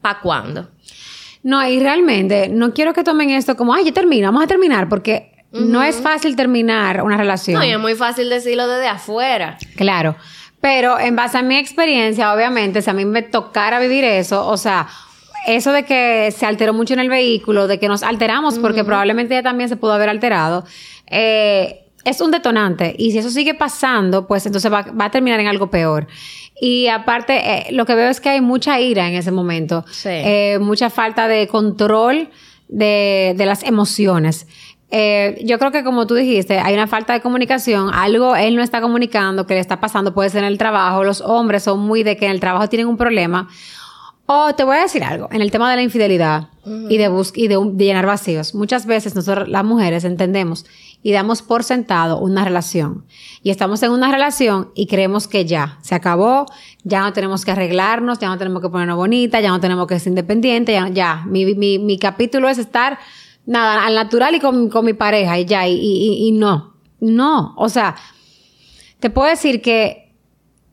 [0.00, 0.68] ¿pa' cuándo?
[1.44, 4.88] No, y realmente no quiero que tomen esto como, ay, ya termino, vamos a terminar,
[4.88, 7.58] porque no es fácil terminar una relación.
[7.58, 9.56] No, y es muy fácil decirlo desde afuera.
[9.76, 10.16] Claro.
[10.60, 14.56] Pero en base a mi experiencia, obviamente, si a mí me tocara vivir eso, o
[14.56, 14.88] sea,
[15.46, 19.34] eso de que se alteró mucho en el vehículo, de que nos alteramos, porque probablemente
[19.34, 20.64] ella también se pudo haber alterado,
[21.06, 22.94] eh, es un detonante.
[22.98, 26.08] Y si eso sigue pasando, pues entonces va, a terminar en algo peor.
[26.60, 30.58] Y aparte, eh, lo que veo es que hay mucha ira en ese momento, eh,
[30.60, 32.30] mucha falta de control
[32.66, 34.46] de, de las emociones.
[34.90, 38.62] Eh, yo creo que como tú dijiste, hay una falta de comunicación, algo él no
[38.62, 42.02] está comunicando que le está pasando, puede ser en el trabajo, los hombres son muy
[42.02, 43.48] de que en el trabajo tienen un problema
[44.30, 47.48] o te voy a decir algo, en el tema de la infidelidad y, de, y
[47.48, 50.66] de, llenar vacíos, muchas veces nosotros las mujeres entendemos
[51.02, 53.06] y damos por sentado una relación.
[53.42, 56.44] Y estamos en una relación y creemos que ya, se acabó,
[56.84, 59.98] ya no tenemos que arreglarnos, ya no tenemos que ponernos bonita, ya no tenemos que
[59.98, 61.24] ser independiente, ya, ya.
[61.26, 62.98] Mi, mi, mi capítulo es estar,
[63.48, 67.54] nada, al natural y con, con mi pareja y ya, y, y, y, no, no,
[67.56, 67.96] o sea,
[69.00, 70.14] te puedo decir que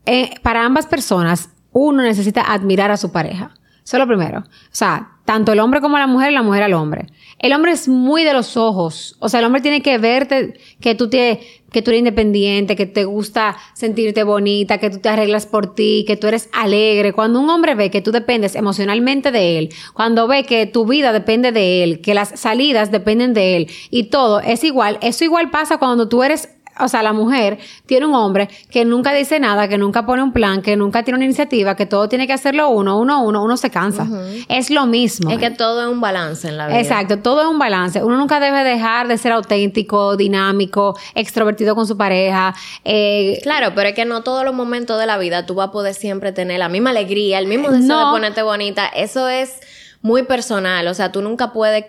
[0.06, 3.52] eh, para ambas personas uno necesita admirar a su pareja.
[3.84, 4.40] Eso es lo primero.
[4.40, 7.08] O sea, tanto el hombre como la mujer, la mujer al hombre.
[7.40, 9.18] El hombre es muy de los ojos.
[9.20, 13.04] O sea, el hombre tiene que verte que tú, que tú eres independiente, que te
[13.04, 17.12] gusta sentirte bonita, que tú te arreglas por ti, que tú eres alegre.
[17.12, 21.12] Cuando un hombre ve que tú dependes emocionalmente de él, cuando ve que tu vida
[21.12, 25.52] depende de él, que las salidas dependen de él y todo es igual, eso igual
[25.52, 29.68] pasa cuando tú eres o sea, la mujer tiene un hombre que nunca dice nada,
[29.68, 32.70] que nunca pone un plan, que nunca tiene una iniciativa, que todo tiene que hacerlo
[32.70, 34.08] uno, uno, uno, uno se cansa.
[34.50, 35.32] Es lo mismo.
[35.32, 36.80] Es que todo es un balance en la vida.
[36.80, 38.04] Exacto, todo es un balance.
[38.04, 42.54] Uno nunca debe dejar de ser auténtico, dinámico, extrovertido con su pareja.
[42.84, 45.72] Eh, claro, pero es que no todos los momentos de la vida tú vas a
[45.72, 48.88] poder siempre tener la misma alegría, el mismo deseo de ponerte bonita.
[48.88, 49.60] Eso es
[50.02, 50.88] muy personal.
[50.88, 51.86] O sea, tú nunca puedes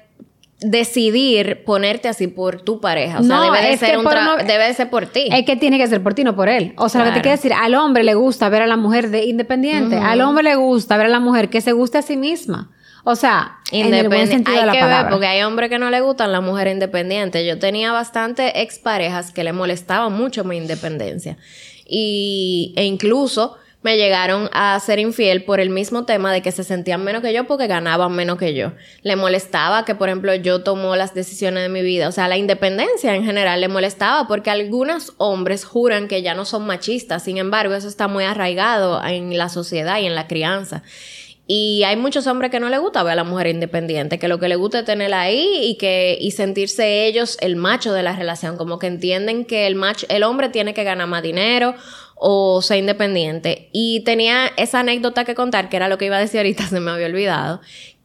[0.61, 3.21] decidir ponerte así por tu pareja.
[3.21, 5.29] O sea, debe, de ser un debe de ser por ti.
[5.31, 6.73] Es que tiene que ser por ti, no por él.
[6.77, 9.11] O sea, lo que te quiero decir, al hombre le gusta ver a la mujer
[9.11, 9.97] de independiente.
[9.97, 12.71] Al hombre le gusta ver a la mujer que se guste a sí misma.
[13.09, 15.03] O sea, en el buen sentido de la que palabra.
[15.05, 17.47] ver, porque hay hombres que no le gustan la mujer independiente.
[17.47, 21.37] Yo tenía bastante exparejas que le molestaban mucho mi independencia.
[21.87, 26.65] Y, e incluso me llegaron a ser infiel por el mismo tema de que se
[26.65, 28.73] sentían menos que yo porque ganaban menos que yo.
[29.03, 32.09] Le molestaba que, por ejemplo, yo tomo las decisiones de mi vida.
[32.09, 36.45] O sea, la independencia en general le molestaba porque algunos hombres juran que ya no
[36.45, 37.23] son machistas.
[37.23, 40.83] Sin embargo, eso está muy arraigado en la sociedad y en la crianza.
[41.47, 44.41] Y hay muchos hombres que no les gusta ver a la mujer independiente, que lo
[44.41, 48.17] que les gusta es tenerla ahí y que y sentirse ellos el macho de la
[48.17, 51.77] relación, como que entienden que el macho, el hombre tiene que ganar más dinero
[52.17, 53.69] o sea independiente.
[53.73, 56.81] Y tenía esa anécdota que contar, que era lo que iba a decir ahorita, se
[56.81, 57.61] me había olvidado,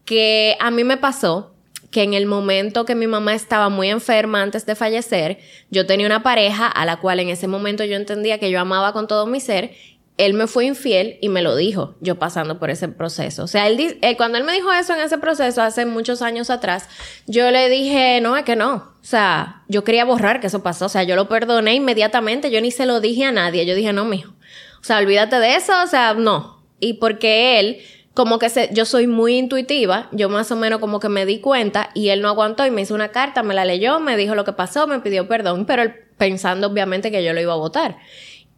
[0.05, 1.51] que a mí me pasó
[1.89, 5.39] que en el momento que mi mamá estaba muy enferma antes de fallecer,
[5.71, 8.93] yo tenía una pareja a la cual en ese momento yo entendía que yo amaba
[8.93, 9.71] con todo mi ser
[10.17, 13.43] él me fue infiel y me lo dijo, yo pasando por ese proceso.
[13.43, 16.49] O sea, él, eh, cuando él me dijo eso en ese proceso, hace muchos años
[16.49, 16.87] atrás,
[17.27, 18.73] yo le dije, no, es que no.
[18.75, 20.85] O sea, yo quería borrar que eso pasó.
[20.85, 23.65] O sea, yo lo perdoné inmediatamente, yo ni se lo dije a nadie.
[23.65, 24.31] Yo dije, no, mijo.
[24.79, 26.63] O sea, olvídate de eso, o sea, no.
[26.79, 27.79] Y porque él,
[28.13, 31.39] como que se, yo soy muy intuitiva, yo más o menos como que me di
[31.39, 34.35] cuenta y él no aguantó y me hizo una carta, me la leyó, me dijo
[34.35, 37.57] lo que pasó, me pidió perdón, pero él pensando obviamente que yo lo iba a
[37.57, 37.97] votar.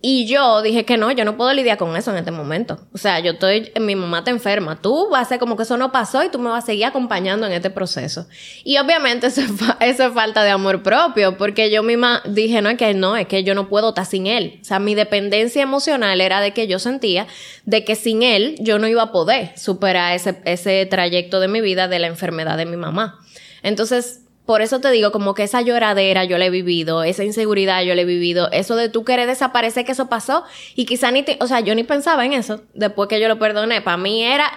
[0.05, 2.77] Y yo dije que no, yo no puedo lidiar con eso en este momento.
[2.91, 4.81] O sea, yo estoy, mi mamá está enferma.
[4.81, 6.83] Tú vas a hacer como que eso no pasó y tú me vas a seguir
[6.83, 8.27] acompañando en este proceso.
[8.65, 9.43] Y obviamente eso,
[9.79, 13.27] eso es falta de amor propio, porque yo misma dije, no, es que no, es
[13.27, 14.59] que yo no puedo estar sin él.
[14.61, 17.25] O sea, mi dependencia emocional era de que yo sentía
[17.63, 21.61] de que sin él yo no iba a poder superar ese, ese trayecto de mi
[21.61, 23.21] vida de la enfermedad de mi mamá.
[23.61, 27.83] Entonces, por eso te digo, como que esa lloradera yo la he vivido, esa inseguridad
[27.83, 30.43] yo la he vivido, eso de tú querer desaparecer, que eso pasó,
[30.75, 33.39] y quizá ni te, o sea, yo ni pensaba en eso después que yo lo
[33.39, 33.81] perdoné.
[33.81, 34.51] Para mí era,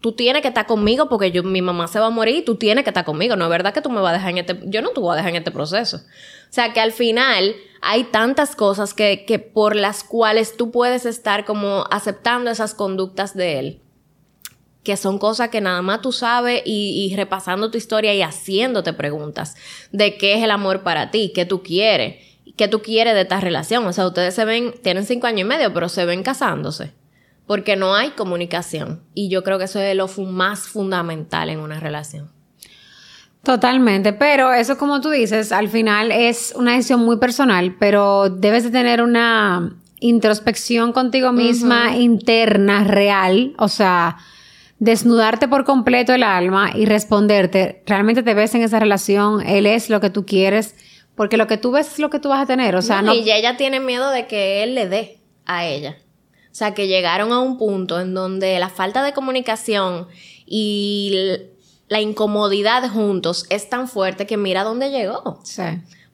[0.00, 2.56] tú tienes que estar conmigo porque yo, mi mamá se va a morir y tú
[2.56, 3.36] tienes que estar conmigo.
[3.36, 5.12] No es verdad que tú me vas a dejar en este, yo no te voy
[5.12, 5.98] a dejar en este proceso.
[5.98, 11.04] O sea, que al final hay tantas cosas que, que por las cuales tú puedes
[11.04, 13.80] estar como aceptando esas conductas de él
[14.86, 19.56] que son cosas que nada más tú sabes y, repasando tu historia y haciéndote preguntas
[19.90, 22.22] de qué es el amor para ti, qué tú quieres,
[22.56, 23.84] qué tú quieres de esta relación.
[23.84, 26.92] O sea, ustedes se ven, tienen cinco años y medio, pero se ven casándose.
[27.48, 29.02] Porque no hay comunicación.
[29.12, 32.30] Y yo creo que eso es lo más fundamental en una relación.
[33.42, 38.62] Totalmente, pero eso como tú dices, al final es una decisión muy personal, pero debes
[38.62, 44.18] de tener una introspección contigo misma interna, real, o sea,
[44.78, 49.40] desnudarte por completo el alma y responderte, ¿realmente te ves en esa relación?
[49.46, 50.74] ¿Él es lo que tú quieres?
[51.14, 53.14] Porque lo que tú ves es lo que tú vas a tener, o sea, no...
[53.14, 55.96] Y ella tiene miedo de que él le dé a ella.
[56.50, 60.08] O sea, que llegaron a un punto en donde la falta de comunicación
[60.46, 61.14] y
[61.88, 65.40] la incomodidad juntos es tan fuerte que mira dónde llegó.
[65.42, 65.62] Sí.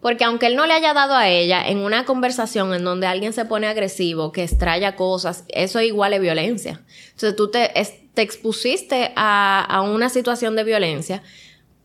[0.02, 3.32] Porque aunque él no le haya dado a ella en una conversación en donde alguien
[3.32, 6.82] se pone agresivo, que extraña cosas, eso igual es violencia.
[7.12, 7.70] Entonces tú te,
[8.12, 11.22] te expusiste a, a una situación de violencia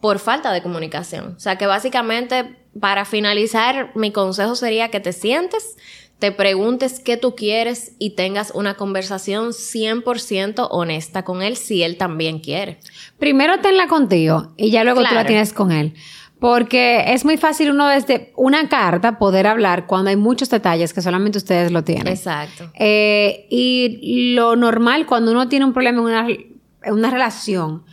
[0.01, 1.35] por falta de comunicación.
[1.37, 5.77] O sea que básicamente, para finalizar, mi consejo sería que te sientes,
[6.19, 11.97] te preguntes qué tú quieres y tengas una conversación 100% honesta con él si él
[11.97, 12.79] también quiere.
[13.19, 15.93] Primero tenla contigo y ya luego tú la tienes con él.
[16.39, 21.01] Porque es muy fácil uno desde una carta poder hablar cuando hay muchos detalles que
[21.01, 22.07] solamente ustedes lo tienen.
[22.07, 22.71] Exacto.
[22.77, 27.83] Eh, y lo normal cuando uno tiene un problema en una, en una relación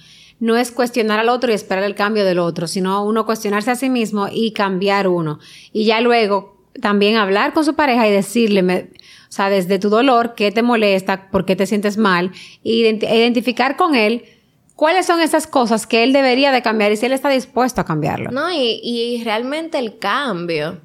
[0.40, 3.76] no es cuestionar al otro y esperar el cambio del otro, sino uno cuestionarse a
[3.76, 5.38] sí mismo y cambiar uno.
[5.72, 8.90] Y ya luego también hablar con su pareja y decirle,
[9.28, 13.76] o sea, desde tu dolor, qué te molesta, por qué te sientes mal, e identificar
[13.76, 14.24] con él
[14.76, 17.84] ¿Cuáles son esas cosas que él debería de cambiar y si él está dispuesto a
[17.84, 18.30] cambiarlo?
[18.32, 20.80] No, y, y realmente el cambio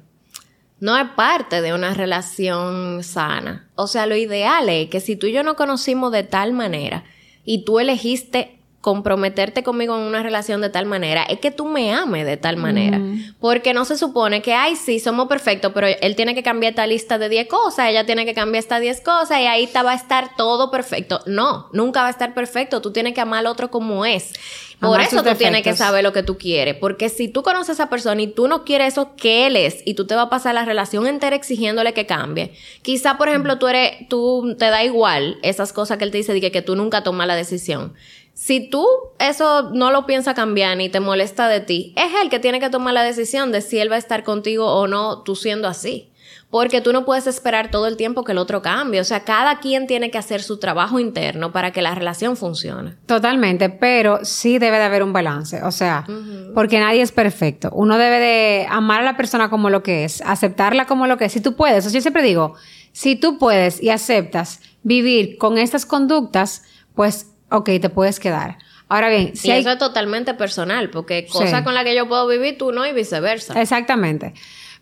[0.78, 3.68] no es parte de una relación sana.
[3.74, 7.04] O sea, lo ideal es que si tú y yo no conocimos de tal manera
[7.44, 11.92] y tú elegiste comprometerte conmigo en una relación de tal manera es que tú me
[11.92, 12.98] ames de tal manera.
[12.98, 13.34] Mm.
[13.38, 16.86] Porque no se supone que, ay, sí, somos perfectos, pero él tiene que cambiar esta
[16.86, 19.94] lista de 10 cosas, ella tiene que cambiar estas 10 cosas y ahí va a
[19.94, 21.20] estar todo perfecto.
[21.26, 22.80] No, nunca va a estar perfecto.
[22.80, 24.32] Tú tienes que amar al otro como es.
[24.80, 26.74] Por eso tú tienes que saber lo que tú quieres.
[26.74, 29.82] Porque si tú conoces a esa persona y tú no quieres eso que él es
[29.84, 32.52] y tú te vas a pasar la relación entera exigiéndole que cambie.
[32.80, 36.32] Quizá, por ejemplo, tú eres, tú te da igual esas cosas que él te dice
[36.32, 37.92] de que, que tú nunca tomas la decisión.
[38.40, 38.86] Si tú
[39.18, 42.70] eso no lo piensas cambiar ni te molesta de ti, es él que tiene que
[42.70, 46.10] tomar la decisión de si él va a estar contigo o no, tú siendo así.
[46.48, 48.98] Porque tú no puedes esperar todo el tiempo que el otro cambie.
[48.98, 52.96] O sea, cada quien tiene que hacer su trabajo interno para que la relación funcione.
[53.04, 55.62] Totalmente, pero sí debe de haber un balance.
[55.62, 56.06] O sea,
[56.54, 57.68] porque nadie es perfecto.
[57.74, 61.26] Uno debe de amar a la persona como lo que es, aceptarla como lo que
[61.26, 61.32] es.
[61.32, 62.54] Si tú puedes, o sea, yo siempre digo,
[62.92, 66.62] si tú puedes y aceptas vivir con estas conductas,
[66.94, 68.58] pues ok, te puedes quedar.
[68.88, 72.26] Ahora bien, si y eso es totalmente personal, porque cosa con la que yo puedo
[72.26, 73.60] vivir, tú no y viceversa.
[73.60, 74.34] Exactamente.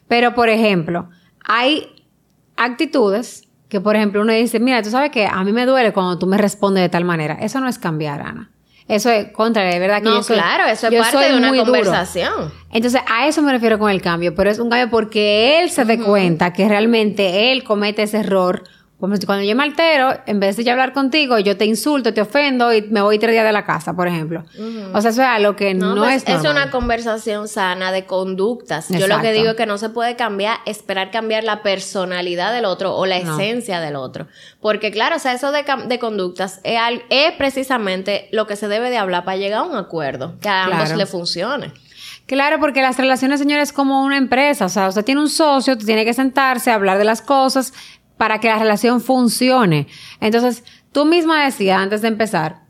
[0.08, 1.10] Pero, por ejemplo,
[1.44, 2.06] hay
[2.56, 6.18] actitudes que, por ejemplo, uno dice, mira, tú sabes que a mí me duele cuando
[6.18, 7.34] tú me respondes de tal manera.
[7.40, 8.50] Eso no es cambiar, Ana.
[8.88, 12.50] Eso es contra, de verdad que no, claro, eso es parte de una conversación.
[12.72, 15.84] Entonces, a eso me refiero con el cambio, pero es un cambio porque él se
[15.84, 18.64] dé cuenta que realmente él comete ese error
[18.98, 22.82] cuando yo me altero, en vez de hablar contigo, yo te insulto, te ofendo y
[22.82, 24.44] me voy tres días de la casa, por ejemplo.
[24.92, 28.88] O sea, eso es algo que no, pues, es Es una conversación sana de conductas.
[28.88, 32.64] Yo lo que digo es que no se puede cambiar, esperar cambiar la personalidad del
[32.64, 34.26] otro o la esencia del otro.
[34.60, 36.80] Porque claro, o sea, eso de, de conductas es,
[37.10, 40.64] es, precisamente lo que se debe de hablar para llegar a un acuerdo, que a
[40.64, 41.72] ambos le funcione.
[42.28, 44.66] Claro, porque las relaciones, señores, es como una empresa.
[44.66, 47.72] O sea, usted tiene un socio, tiene que sentarse, hablar de las cosas,
[48.18, 49.86] para que la relación funcione.
[50.20, 52.68] Entonces, tú misma decías antes de empezar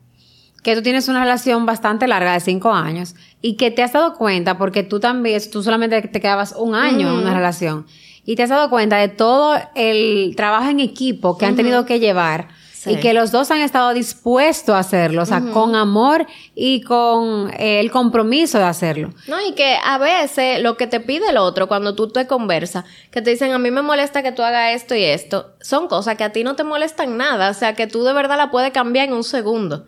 [0.63, 4.15] que tú tienes una relación bastante larga de cinco años y que te has dado
[4.15, 7.87] cuenta, porque tú también, tú solamente te quedabas un año en una relación,
[8.25, 11.99] y te has dado cuenta de todo el trabajo en equipo que han tenido que
[11.99, 12.49] llevar
[12.87, 17.51] y que los dos han estado dispuestos a hacerlo, o sea, con amor y con
[17.59, 19.11] eh, el compromiso de hacerlo.
[19.27, 22.85] No, y que a veces lo que te pide el otro cuando tú te conversas,
[23.11, 26.17] que te dicen, a mí me molesta que tú hagas esto y esto, son cosas
[26.17, 28.73] que a ti no te molestan nada, o sea, que tú de verdad la puedes
[28.73, 29.87] cambiar en un segundo.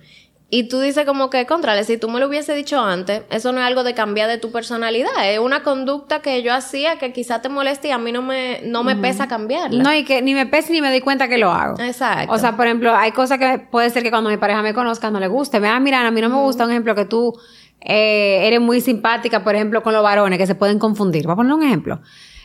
[0.53, 3.61] Y tú dices como que, contrale, si tú me lo hubiese dicho antes, eso no
[3.61, 7.41] es algo de cambiar de tu personalidad, es una conducta que yo hacía que quizá
[7.41, 9.81] te moleste y a mí no me, no me pesa cambiarla.
[9.81, 11.79] No, y que ni me pesa ni me doy cuenta que lo hago.
[11.81, 12.35] Exacto.
[12.35, 15.09] O sea, por ejemplo, hay cosas que puede ser que cuando mi pareja me conozca
[15.09, 15.61] no le guste.
[15.61, 17.39] Mira, mira, a mí no me gusta un ejemplo que tú
[17.81, 21.27] eh, eres muy simpática, por ejemplo, con los varones que se pueden confundir.
[21.27, 22.01] Voy a poner un ejemplo.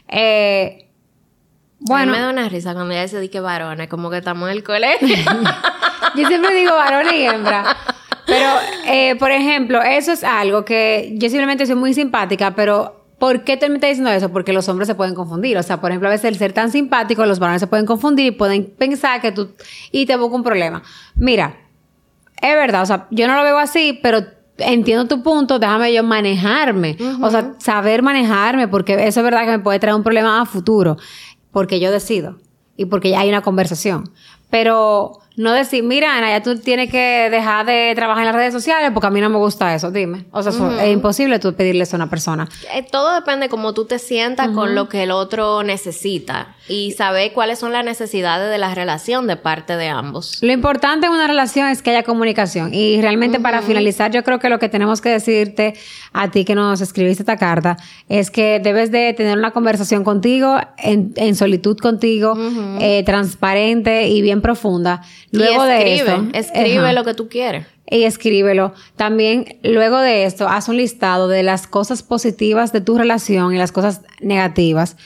[0.07, 0.91] Eh,
[1.79, 2.11] bueno.
[2.11, 5.07] me da una risa cuando ella dice que varones, como que estamos en el colegio.
[6.15, 7.75] yo siempre digo varones y hembra.
[8.25, 8.49] Pero,
[8.87, 13.57] eh, por ejemplo, eso es algo que yo simplemente soy muy simpática, pero ¿por qué
[13.57, 14.29] te me estás diciendo eso?
[14.31, 15.57] Porque los hombres se pueden confundir.
[15.57, 18.25] O sea, por ejemplo, a veces el ser tan simpático, los varones se pueden confundir
[18.27, 19.49] y pueden pensar que tú...
[19.91, 20.83] y te busca un problema.
[21.15, 21.57] Mira,
[22.41, 24.19] es verdad, o sea, yo no lo veo así, pero
[24.57, 26.97] entiendo tu punto, déjame yo manejarme.
[27.21, 30.45] O sea, saber manejarme, porque eso es verdad que me puede traer un problema a
[30.45, 30.97] futuro.
[31.51, 32.37] Porque yo decido.
[32.77, 34.11] Y porque ya hay una conversación.
[34.49, 38.53] Pero no decir, mira, Ana, ya tú tienes que dejar de trabajar en las redes
[38.53, 40.25] sociales porque a mí no me gusta eso, dime.
[40.31, 42.47] O sea, es imposible tú pedirle eso a una persona.
[42.73, 46.93] Eh, todo depende de cómo tú te sientas con lo que el otro necesita y
[46.93, 50.39] saber cuáles son las necesidades de la relación de parte de ambos.
[50.41, 52.73] Lo importante en una relación es que haya comunicación.
[52.73, 55.75] Y realmente para finalizar, yo creo que lo que tenemos que decirte
[56.13, 60.57] a ti que nos escribiste esta carta es que debes de tener una conversación contigo,
[60.77, 62.37] en, solitud contigo,
[62.79, 65.01] eh, transparente y bien profunda
[65.35, 67.65] Luego de esto, escribe lo que tú quieres.
[67.87, 68.73] Y escríbelo.
[68.95, 73.59] También, luego de esto, haz un listado de las cosas positivas de tu relación y
[73.59, 74.97] las cosas negativas.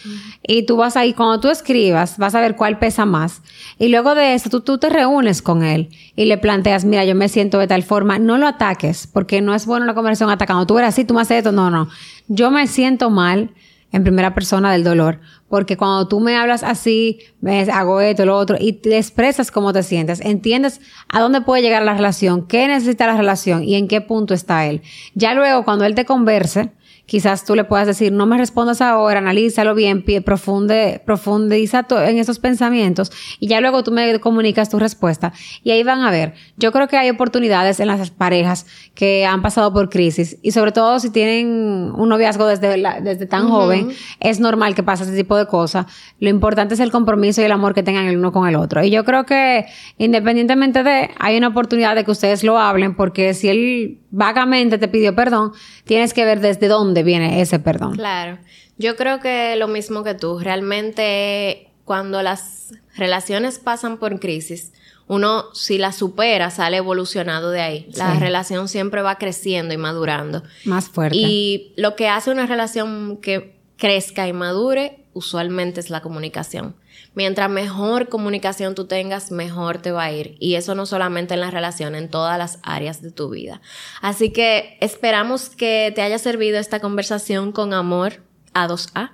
[0.47, 3.41] Y tú vas ahí, cuando tú escribas, vas a ver cuál pesa más.
[3.79, 7.15] Y luego de esto, tú, tú te reúnes con él y le planteas, mira, yo
[7.15, 8.17] me siento de tal forma.
[8.17, 10.65] No lo ataques, porque no es bueno la conversación atacando.
[10.65, 11.51] Tú eres así, tú me haces esto.
[11.51, 11.89] No, no.
[12.29, 13.49] Yo me siento mal
[13.91, 15.19] en primera persona del dolor.
[15.49, 19.73] Porque cuando tú me hablas así, me hago esto, lo otro, y te expresas cómo
[19.73, 23.87] te sientes, entiendes a dónde puede llegar la relación, qué necesita la relación y en
[23.87, 24.81] qué punto está él.
[25.15, 26.71] Ya luego, cuando él te converse,
[27.09, 32.37] quizás tú le puedas decir, no me respondas ahora, analízalo bien, profunde, profundiza en esos
[32.37, 35.33] pensamientos y ya luego tú me comunicas tu respuesta.
[35.63, 36.35] Y ahí van a ver.
[36.57, 40.71] Yo creo que hay oportunidades en las parejas que han pasado por crisis y sobre
[40.71, 45.35] todo si tienen un noviazgo desde, desde tan joven, es normal que pase ese tipo
[45.35, 45.87] de cosas.
[46.19, 48.83] Lo importante es el compromiso y el amor que tengan el uno con el otro.
[48.83, 49.65] Y yo creo que
[49.97, 54.87] independientemente de, hay una oportunidad de que ustedes lo hablen porque si él vagamente te
[54.87, 55.53] pidió perdón,
[55.85, 57.95] tienes que ver desde dónde viene ese perdón.
[57.95, 58.37] Claro.
[58.77, 60.39] Yo creo que lo mismo que tú.
[60.39, 64.71] Realmente, cuando las relaciones pasan por crisis,
[65.07, 67.89] uno, si la supera, sale evolucionado de ahí.
[67.95, 70.43] La relación siempre va creciendo y madurando.
[70.65, 71.17] Más fuerte.
[71.17, 76.75] Y lo que hace una relación que crezca y madure, usualmente es la comunicación.
[77.15, 80.35] Mientras mejor comunicación tú tengas, mejor te va a ir.
[80.39, 83.61] Y eso no solamente en la relación, en todas las áreas de tu vida.
[84.01, 88.21] Así que esperamos que te haya servido esta conversación con amor,
[88.53, 89.11] a2A.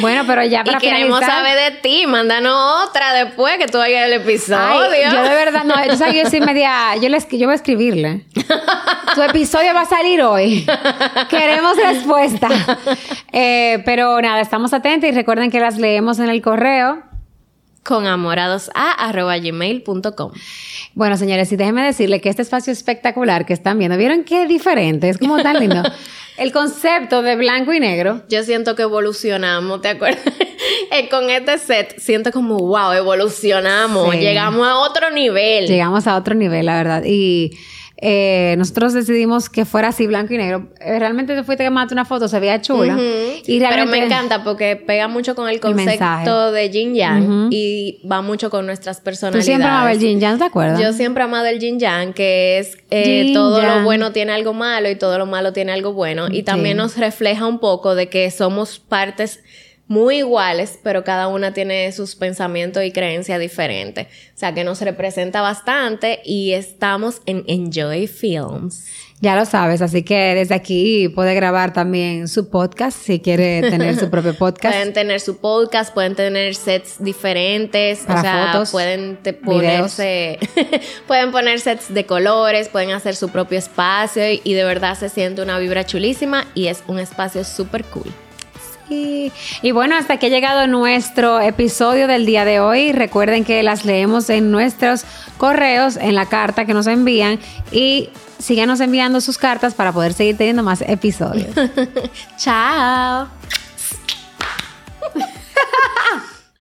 [0.00, 2.06] Bueno, pero ya para y queremos saber de ti.
[2.06, 5.10] Mándanos otra después que tú hagas el episodio.
[5.12, 6.96] yo de verdad, no, yo, yo soy media...
[6.96, 8.26] Yo, les, yo voy a escribirle.
[9.14, 10.66] tu episodio va a salir hoy.
[11.28, 12.48] Queremos respuesta.
[13.34, 17.02] Eh, pero nada, estamos atentos y recuerden que las leemos en el correo
[17.82, 20.32] con amoradosa.gmail.com.
[20.94, 25.08] Bueno, señores, y déjenme decirle que este espacio espectacular que están viendo, ¿vieron qué diferente?
[25.08, 25.82] Es como tan lindo.
[26.36, 28.22] El concepto de blanco y negro.
[28.28, 30.22] Yo siento que evolucionamos, ¿te acuerdas?
[30.92, 35.66] Eh, con este set siento como, wow, evolucionamos, llegamos a otro nivel.
[35.66, 37.02] Llegamos a otro nivel, la verdad.
[37.04, 37.58] Y
[38.04, 40.68] eh, nosotros decidimos que fuera así blanco y negro.
[40.80, 42.98] Eh, Realmente te fuiste que mate una foto, se veía chula.
[43.46, 48.20] Y Pero me encanta porque pega mucho con el concepto de yin yang y va
[48.20, 49.44] mucho con nuestras Tú personalidades.
[49.46, 50.80] siempre amabas el yin yang, ¿te acuerdas?
[50.80, 53.78] Yo siempre amado el yin yang, que es eh, todo yang.
[53.78, 56.26] lo bueno tiene algo malo y todo lo malo tiene algo bueno.
[56.28, 56.82] Y también Sí.
[56.82, 59.44] nos refleja un poco de que somos partes
[59.92, 64.06] muy iguales, pero cada una tiene sus pensamientos y creencias diferentes.
[64.06, 68.86] O sea, que nos representa bastante y estamos en Enjoy Films.
[69.20, 73.94] Ya lo sabes, así que desde aquí puede grabar también su podcast si quiere tener
[73.96, 74.74] su propio podcast.
[74.74, 80.38] Pueden tener su podcast, pueden tener sets diferentes, Para o sea, fotos, pueden ponerse,
[81.06, 85.10] pueden poner sets de colores, pueden hacer su propio espacio y, y de verdad se
[85.10, 88.10] siente una vibra chulísima y es un espacio súper cool.
[89.62, 92.92] Y, bueno, hasta que ha llegado nuestro episodio del día de hoy.
[92.92, 95.04] Recuerden que las leemos en nuestros
[95.38, 97.38] correos, en la carta que nos envían
[97.70, 101.54] y síganos enviando sus cartas para poder seguir teniendo más episodios.
[102.36, 103.28] Chao.